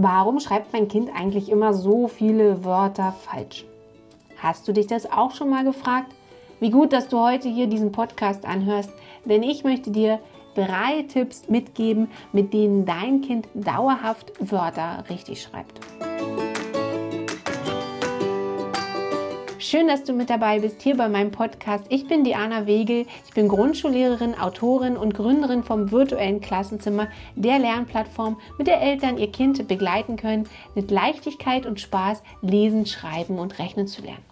[0.00, 3.64] Warum schreibt mein Kind eigentlich immer so viele Wörter falsch?
[4.40, 6.14] Hast du dich das auch schon mal gefragt?
[6.60, 8.92] Wie gut, dass du heute hier diesen Podcast anhörst,
[9.24, 10.20] denn ich möchte dir
[10.54, 15.80] drei Tipps mitgeben, mit denen dein Kind dauerhaft Wörter richtig schreibt.
[19.60, 21.86] Schön, dass du mit dabei bist hier bei meinem Podcast.
[21.88, 23.06] Ich bin Diana Wegel.
[23.26, 29.32] Ich bin Grundschullehrerin, Autorin und Gründerin vom virtuellen Klassenzimmer, der Lernplattform, mit der Eltern ihr
[29.32, 34.24] Kind begleiten können, mit Leichtigkeit und Spaß lesen, schreiben und rechnen zu lernen.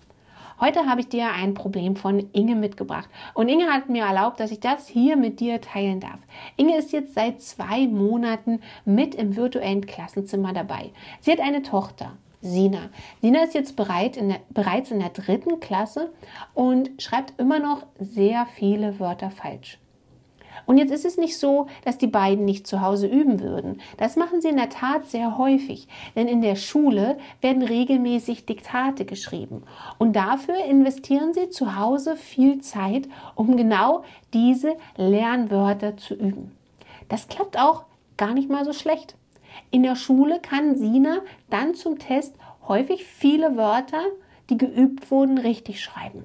[0.61, 3.09] Heute habe ich dir ein Problem von Inge mitgebracht.
[3.35, 6.21] Und Inge hat mir erlaubt, dass ich das hier mit dir teilen darf.
[6.57, 10.93] Inge ist jetzt seit zwei Monaten mit im virtuellen Klassenzimmer dabei.
[11.21, 12.13] Sie hat eine Tochter.
[12.43, 12.91] Sina.
[13.21, 16.13] Sina ist jetzt bereit in der, bereits in der dritten Klasse
[16.55, 19.79] und schreibt immer noch sehr viele Wörter falsch.
[20.65, 23.81] Und jetzt ist es nicht so, dass die beiden nicht zu Hause üben würden.
[23.99, 29.05] Das machen sie in der Tat sehr häufig, denn in der Schule werden regelmäßig Diktate
[29.05, 29.65] geschrieben.
[29.99, 36.53] Und dafür investieren sie zu Hause viel Zeit, um genau diese Lernwörter zu üben.
[37.09, 37.85] Das klappt auch
[38.17, 39.15] gar nicht mal so schlecht.
[39.71, 42.35] In der Schule kann Sina dann zum Test
[42.69, 44.03] häufig viele Wörter,
[44.51, 46.25] die geübt wurden, richtig schreiben.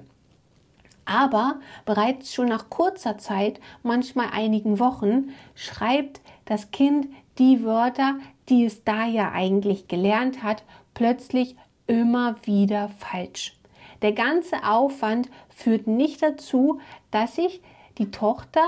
[1.04, 8.16] Aber bereits schon nach kurzer Zeit, manchmal einigen Wochen, schreibt das Kind die Wörter,
[8.48, 13.56] die es da ja eigentlich gelernt hat, plötzlich immer wieder falsch.
[14.02, 17.62] Der ganze Aufwand führt nicht dazu, dass sich
[17.98, 18.64] die Tochter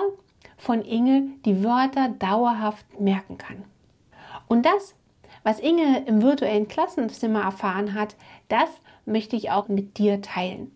[0.56, 3.64] von Inge die Wörter dauerhaft merken kann.
[4.48, 4.95] Und das,
[5.42, 8.17] was Inge im virtuellen Klassenzimmer erfahren hat,
[8.48, 8.69] das
[9.05, 10.70] möchte ich auch mit dir teilen.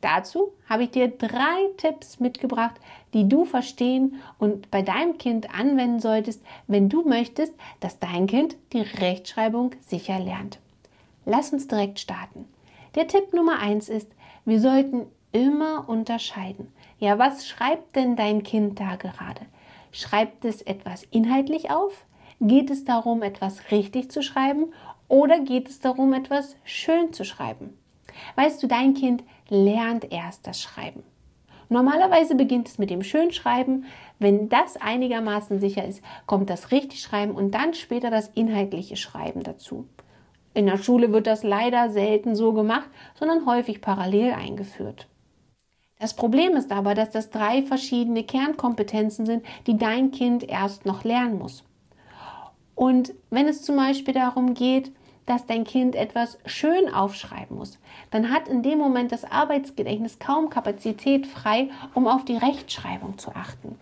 [0.00, 2.76] Dazu habe ich dir drei Tipps mitgebracht,
[3.14, 8.56] die du verstehen und bei deinem Kind anwenden solltest, wenn du möchtest, dass dein Kind
[8.72, 10.58] die Rechtschreibung sicher lernt.
[11.24, 12.46] Lass uns direkt starten.
[12.94, 14.08] Der Tipp Nummer eins ist,
[14.44, 16.72] wir sollten immer unterscheiden.
[16.98, 19.40] Ja, was schreibt denn dein Kind da gerade?
[19.92, 22.04] Schreibt es etwas inhaltlich auf?
[22.40, 24.72] Geht es darum, etwas richtig zu schreiben
[25.08, 27.76] oder geht es darum, etwas schön zu schreiben?
[28.34, 31.02] Weißt du, dein Kind lernt erst das Schreiben.
[31.68, 33.86] Normalerweise beginnt es mit dem Schönschreiben.
[34.18, 39.88] Wenn das einigermaßen sicher ist, kommt das Richtigschreiben und dann später das inhaltliche Schreiben dazu.
[40.54, 45.08] In der Schule wird das leider selten so gemacht, sondern häufig parallel eingeführt.
[45.98, 51.04] Das Problem ist aber, dass das drei verschiedene Kernkompetenzen sind, die dein Kind erst noch
[51.04, 51.64] lernen muss.
[52.76, 54.92] Und wenn es zum Beispiel darum geht,
[55.24, 57.78] dass dein Kind etwas schön aufschreiben muss,
[58.12, 63.34] dann hat in dem Moment das Arbeitsgedächtnis kaum Kapazität frei, um auf die Rechtschreibung zu
[63.34, 63.76] achten.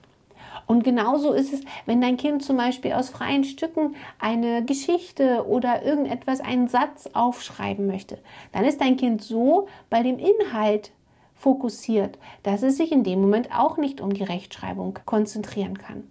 [0.67, 5.83] Und genauso ist es, wenn dein Kind zum Beispiel aus freien Stücken eine Geschichte oder
[5.83, 8.19] irgendetwas, einen Satz aufschreiben möchte.
[8.53, 10.93] Dann ist dein Kind so bei dem Inhalt
[11.35, 16.05] fokussiert, dass es sich in dem Moment auch nicht um die Rechtschreibung konzentrieren kann.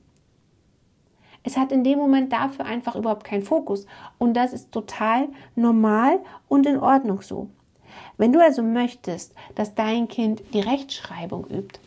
[1.44, 3.86] Es hat in dem Moment dafür einfach überhaupt keinen Fokus.
[4.18, 7.50] Und das ist total normal und in Ordnung so.
[8.18, 11.80] Wenn du also möchtest, dass dein Kind die Rechtschreibung übt,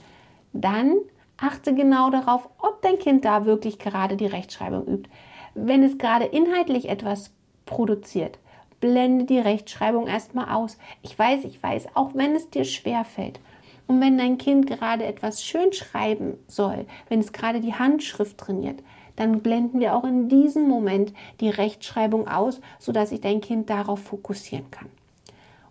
[0.53, 0.97] dann
[1.37, 5.11] achte genau darauf, ob dein Kind da wirklich gerade die Rechtschreibung übt.
[5.55, 7.33] Wenn es gerade inhaltlich etwas
[7.65, 8.39] produziert,
[8.81, 10.79] blende die Rechtschreibung erstmal aus.
[11.03, 13.41] Ich weiß, ich weiß, auch wenn es dir schwer fällt.
[13.87, 18.83] Und wenn dein Kind gerade etwas schön schreiben soll, wenn es gerade die Handschrift trainiert,
[19.17, 24.01] dann blenden wir auch in diesem Moment die Rechtschreibung aus, sodass sich dein Kind darauf
[24.01, 24.89] fokussieren kann.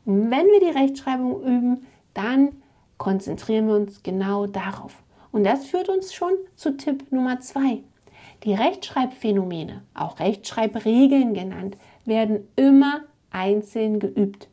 [0.05, 2.49] Und wenn wir die Rechtschreibung üben, dann
[2.97, 5.01] konzentrieren wir uns genau darauf.
[5.31, 7.83] Und das führt uns schon zu Tipp Nummer zwei.
[8.43, 13.01] Die Rechtschreibphänomene, auch Rechtschreibregeln genannt, werden immer
[13.31, 14.47] einzeln geübt.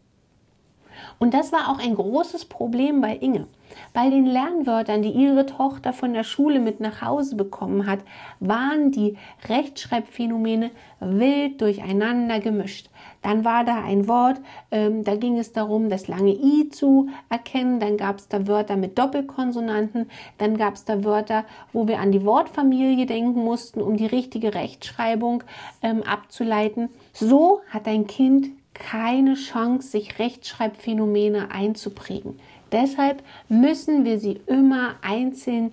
[1.18, 3.46] Und das war auch ein großes Problem bei Inge.
[3.92, 8.00] Bei den Lernwörtern, die ihre Tochter von der Schule mit nach Hause bekommen hat,
[8.40, 9.16] waren die
[9.48, 10.70] Rechtschreibphänomene
[11.00, 12.90] wild durcheinander gemischt.
[13.22, 14.40] Dann war da ein Wort,
[14.70, 17.78] ähm, da ging es darum, das lange I zu erkennen.
[17.80, 20.10] Dann gab es da Wörter mit Doppelkonsonanten.
[20.38, 24.54] Dann gab es da Wörter, wo wir an die Wortfamilie denken mussten, um die richtige
[24.54, 25.44] Rechtschreibung
[25.82, 26.88] ähm, abzuleiten.
[27.12, 32.38] So hat ein Kind keine Chance, sich Rechtschreibphänomene einzuprägen.
[32.70, 35.72] Deshalb müssen wir sie immer einzeln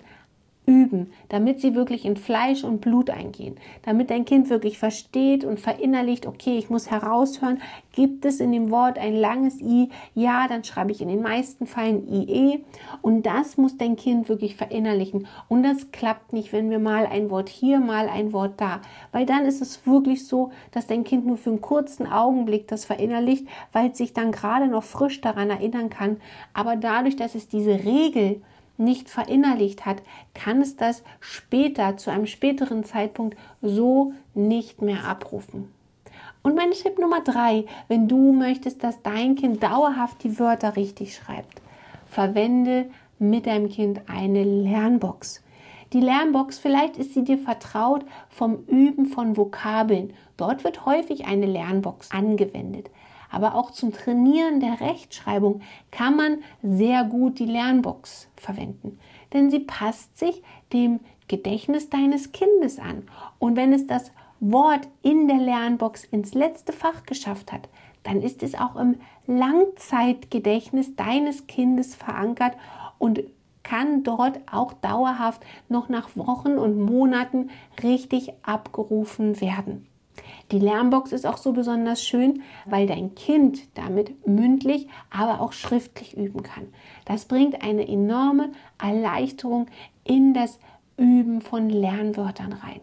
[0.70, 5.58] üben, damit sie wirklich in Fleisch und Blut eingehen, damit dein Kind wirklich versteht und
[5.58, 7.60] verinnerlicht, okay, ich muss heraushören,
[7.92, 11.66] gibt es in dem Wort ein langes i, ja, dann schreibe ich in den meisten
[11.66, 12.64] Fällen ie
[13.02, 15.26] und das muss dein Kind wirklich verinnerlichen.
[15.48, 18.80] Und das klappt nicht, wenn wir mal ein Wort hier, mal ein Wort da,
[19.10, 22.84] weil dann ist es wirklich so, dass dein Kind nur für einen kurzen Augenblick das
[22.84, 26.18] verinnerlicht, weil es sich dann gerade noch frisch daran erinnern kann,
[26.54, 28.40] aber dadurch, dass es diese Regel
[28.80, 30.02] nicht verinnerlicht hat,
[30.34, 35.72] kann es das später, zu einem späteren Zeitpunkt so nicht mehr abrufen.
[36.42, 41.14] Und mein Tipp Nummer drei, wenn du möchtest, dass dein Kind dauerhaft die Wörter richtig
[41.14, 41.60] schreibt,
[42.06, 45.42] verwende mit deinem Kind eine Lernbox.
[45.92, 50.14] Die Lernbox, vielleicht ist sie dir vertraut vom Üben von Vokabeln.
[50.36, 52.90] Dort wird häufig eine Lernbox angewendet
[53.30, 58.98] aber auch zum Trainieren der Rechtschreibung kann man sehr gut die Lernbox verwenden,
[59.32, 60.42] denn sie passt sich
[60.72, 63.04] dem Gedächtnis deines Kindes an.
[63.38, 64.10] Und wenn es das
[64.40, 67.68] Wort in der Lernbox ins letzte Fach geschafft hat,
[68.02, 68.96] dann ist es auch im
[69.26, 72.56] Langzeitgedächtnis deines Kindes verankert
[72.98, 73.22] und
[73.62, 77.50] kann dort auch dauerhaft noch nach Wochen und Monaten
[77.82, 79.86] richtig abgerufen werden.
[80.50, 86.16] Die Lernbox ist auch so besonders schön, weil dein Kind damit mündlich, aber auch schriftlich
[86.16, 86.68] üben kann.
[87.04, 88.52] Das bringt eine enorme
[88.82, 89.66] Erleichterung
[90.04, 90.58] in das
[90.96, 92.80] Üben von Lernwörtern rein.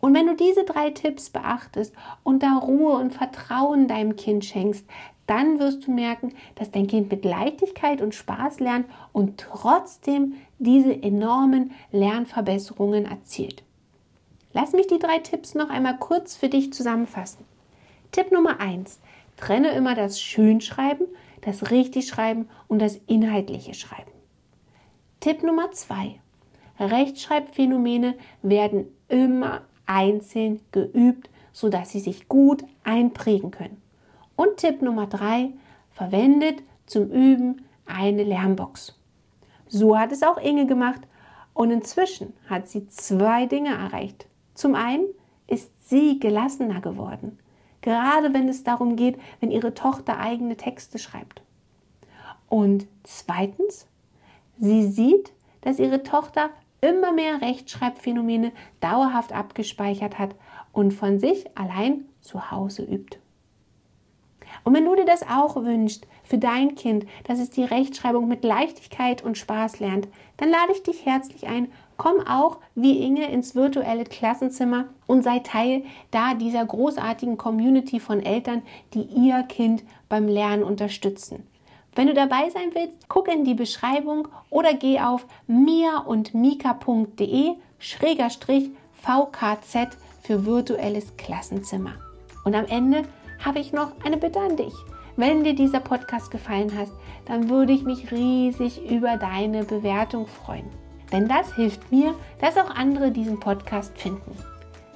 [0.00, 4.86] Und wenn du diese drei Tipps beachtest und da Ruhe und Vertrauen deinem Kind schenkst,
[5.26, 11.02] dann wirst du merken, dass dein Kind mit Leichtigkeit und Spaß lernt und trotzdem diese
[11.02, 13.62] enormen Lernverbesserungen erzielt.
[14.52, 17.44] Lass mich die drei Tipps noch einmal kurz für dich zusammenfassen.
[18.10, 18.98] Tipp Nummer 1.
[19.36, 21.06] Trenne immer das Schönschreiben,
[21.42, 24.10] das Richtigschreiben und das inhaltliche Schreiben.
[25.20, 26.20] Tipp Nummer 2.
[26.80, 33.80] Rechtschreibphänomene werden immer einzeln geübt, sodass sie sich gut einprägen können.
[34.34, 35.50] Und Tipp Nummer 3.
[35.92, 38.96] Verwendet zum Üben eine Lernbox.
[39.68, 41.02] So hat es auch Inge gemacht
[41.54, 44.26] und inzwischen hat sie zwei Dinge erreicht.
[44.54, 45.06] Zum einen
[45.46, 47.38] ist sie gelassener geworden,
[47.80, 51.42] gerade wenn es darum geht, wenn ihre Tochter eigene Texte schreibt.
[52.48, 53.86] Und zweitens,
[54.58, 56.50] sie sieht, dass ihre Tochter
[56.80, 60.34] immer mehr Rechtschreibphänomene dauerhaft abgespeichert hat
[60.72, 63.18] und von sich allein zu Hause übt.
[64.64, 68.44] Und wenn du dir das auch wünschst für dein Kind, dass es die Rechtschreibung mit
[68.44, 71.70] Leichtigkeit und Spaß lernt, dann lade ich dich herzlich ein,
[72.00, 78.24] komm auch wie Inge ins virtuelle Klassenzimmer und sei Teil da dieser großartigen Community von
[78.24, 78.62] Eltern,
[78.94, 81.46] die ihr Kind beim Lernen unterstützen.
[81.94, 87.56] Wenn du dabei sein willst, guck in die Beschreibung oder geh auf mia und mika.de
[87.78, 88.70] schräger Strich
[89.02, 91.96] VKZ für virtuelles Klassenzimmer.
[92.46, 93.02] Und am Ende
[93.44, 94.72] habe ich noch eine Bitte an dich.
[95.16, 96.88] Wenn dir dieser Podcast gefallen hat,
[97.26, 100.70] dann würde ich mich riesig über deine Bewertung freuen.
[101.12, 104.36] Denn das hilft mir, dass auch andere diesen Podcast finden.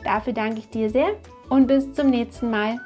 [0.04, 1.10] Dafür danke ich dir sehr
[1.48, 2.78] und bis zum nächsten Mal.